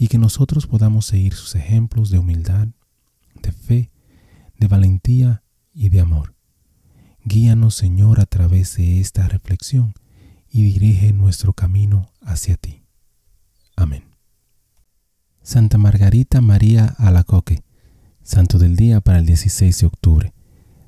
[0.00, 2.68] y que nosotros podamos seguir sus ejemplos de humildad,
[3.42, 3.90] de fe,
[4.58, 5.42] de valentía
[5.74, 6.34] y de amor.
[7.22, 9.92] Guíanos, Señor, a través de esta reflexión
[10.48, 12.82] y dirige nuestro camino hacia ti.
[13.76, 14.04] Amén.
[15.42, 17.62] Santa Margarita María Alacoque,
[18.22, 20.32] Santo del Día para el 16 de octubre.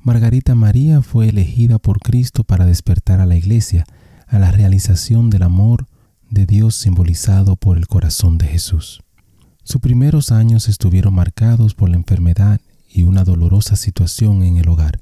[0.00, 3.86] Margarita María fue elegida por Cristo para despertar a la Iglesia
[4.26, 5.86] a la realización del amor
[6.30, 9.02] de Dios simbolizado por el corazón de Jesús.
[9.62, 15.00] Sus primeros años estuvieron marcados por la enfermedad y una dolorosa situación en el hogar.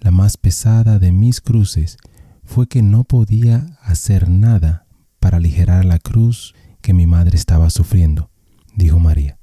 [0.00, 1.96] La más pesada de mis cruces
[2.44, 4.86] fue que no podía hacer nada
[5.20, 8.30] para aligerar la cruz que mi madre estaba sufriendo,
[8.74, 9.38] dijo María.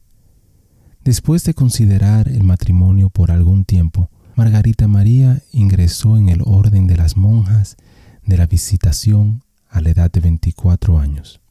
[1.03, 6.97] Después de considerar el matrimonio por algún tiempo, Margarita María ingresó en el orden de
[6.97, 7.77] las monjas
[8.25, 9.44] de la visitación
[9.75, 11.41] a la edad de 24 años.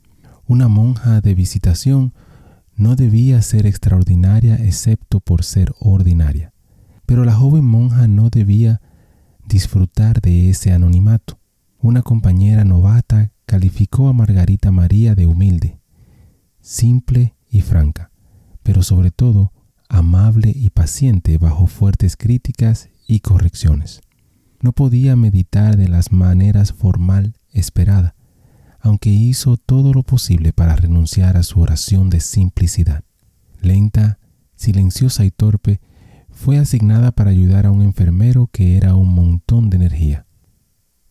[0.47, 2.14] Una monja de visitación
[2.75, 6.55] no debía ser extraordinaria excepto por ser ordinaria,
[7.05, 8.81] pero la joven monja no debía
[9.47, 11.38] disfrutar de ese anonimato.
[11.78, 15.78] Una compañera novata calificó a Margarita María de humilde,
[16.62, 18.10] simple y franca,
[18.62, 19.53] pero sobre todo
[19.91, 24.00] amable y paciente bajo fuertes críticas y correcciones.
[24.62, 28.15] No podía meditar de las maneras formal esperada,
[28.84, 33.03] aunque hizo todo lo posible para renunciar a su oración de simplicidad.
[33.62, 34.19] Lenta,
[34.56, 35.81] silenciosa y torpe,
[36.31, 40.27] fue asignada para ayudar a un enfermero que era un montón de energía.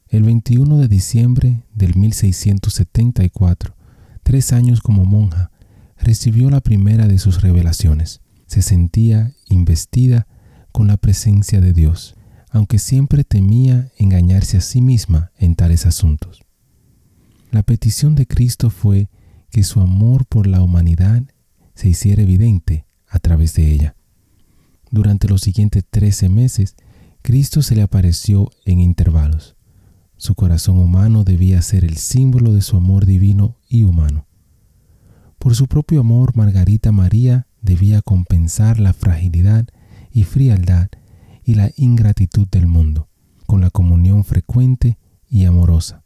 [0.08, 3.76] El 21 de diciembre del 1674,
[4.22, 5.50] tres años como monja,
[5.98, 8.22] recibió la primera de sus revelaciones.
[8.46, 10.28] Se sentía investida
[10.72, 12.16] con la presencia de Dios,
[12.52, 16.44] aunque siempre temía engañarse a sí misma en tales asuntos.
[17.54, 19.12] La petición de Cristo fue
[19.52, 21.22] que su amor por la humanidad
[21.76, 23.96] se hiciera evidente a través de ella.
[24.90, 26.76] Durante los siguientes trece meses,
[27.22, 29.56] Cristo se le apareció en intervalos.
[30.18, 34.26] Su corazón humano debía ser el símbolo de su amor divino y humano.
[35.38, 39.68] Por su propio amor, Margarita María debía compensar la fragilidad
[40.12, 40.88] y frialdad
[41.44, 43.10] y la ingratitud del mundo,
[43.46, 44.98] con la comunión frecuente
[45.30, 46.03] y amorosa,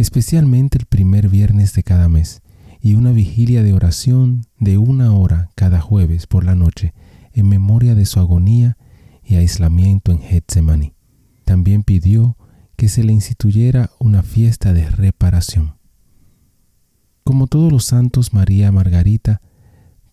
[0.00, 2.40] especialmente el primer viernes de cada mes
[2.80, 6.94] y una vigilia de oración de una hora cada jueves por la noche
[7.34, 8.78] en memoria de su agonía
[9.22, 10.94] y aislamiento en Getsemaní.
[11.44, 12.38] También pidió
[12.76, 15.74] que se le instituyera una fiesta de reparación.
[17.22, 19.42] Como todos los santos, María Margarita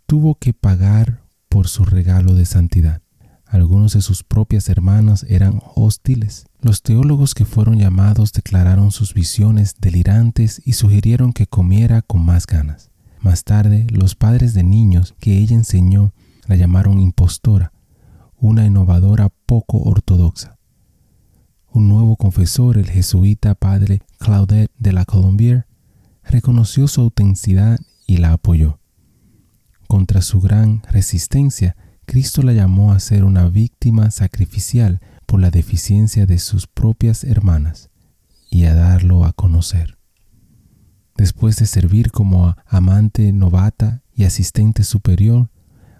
[0.06, 3.02] tuvo que pagar por su regalo de santidad.
[3.46, 6.46] Algunos de sus propias hermanas eran hostiles.
[6.68, 12.46] Los teólogos que fueron llamados declararon sus visiones delirantes y sugirieron que comiera con más
[12.46, 12.92] ganas.
[13.22, 16.12] Más tarde, los padres de niños que ella enseñó
[16.46, 17.72] la llamaron impostora,
[18.36, 20.58] una innovadora poco ortodoxa
[21.72, 25.68] un nuevo confesor, el jesuita padre Claudette de la Colombière,
[26.22, 28.82] reconoció su autenticidad y la apoyó.
[29.88, 36.26] Contra su gran resistencia, Cristo la llamó a ser una víctima sacrificial por la deficiencia
[36.26, 37.92] de sus propias hermanas
[38.50, 40.00] y a darlo a conocer.
[41.16, 45.52] Después de servir como amante novata y asistente superior,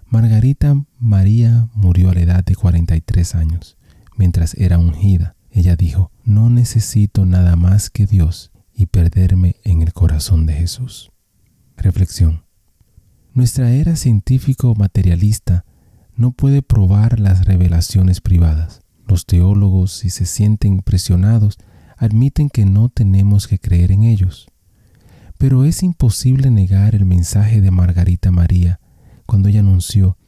[0.06, 3.76] Margarita María murió a la edad de 43 años,
[4.16, 9.92] mientras era ungida ella dijo, no necesito nada más que Dios y perderme en el
[9.92, 11.10] corazón de Jesús.
[11.76, 12.44] Reflexión.
[13.34, 15.64] Nuestra era científico-materialista
[16.14, 18.82] no puede probar las revelaciones privadas.
[19.08, 21.56] Los teólogos, si se sienten impresionados,
[21.96, 24.48] admiten que no tenemos que creer en ellos.
[25.38, 28.80] Pero es imposible negar el mensaje de Margarita María
[29.24, 30.18] cuando ella anunció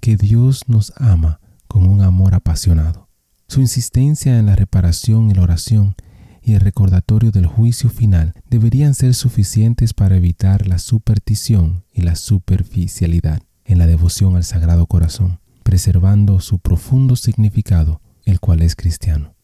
[0.00, 3.08] que Dios nos ama con un amor apasionado.
[3.46, 5.94] Su insistencia en la reparación y la oración
[6.42, 12.16] y el recordatorio del juicio final deberían ser suficientes para evitar la superstición y la
[12.16, 19.34] superficialidad en la devoción al Sagrado Corazón, preservando su profundo significado, el cual es cristiano.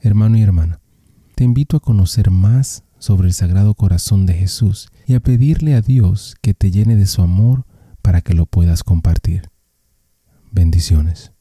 [0.00, 0.80] Hermano y hermana,
[1.34, 5.80] te invito a conocer más sobre el Sagrado Corazón de Jesús y a pedirle a
[5.80, 7.66] Dios que te llene de su amor
[8.00, 9.50] para que lo puedas compartir.
[10.50, 11.32] Bendiciones.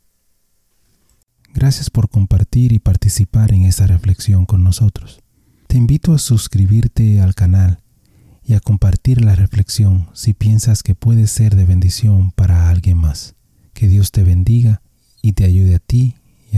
[1.54, 5.22] Gracias por compartir y participar en esta reflexión con nosotros.
[5.68, 7.80] Te invito a suscribirte al canal
[8.44, 13.36] y a compartir la reflexión si piensas que puede ser de bendición para alguien más.
[13.74, 14.82] Que Dios te bendiga
[15.22, 16.16] y te ayude a ti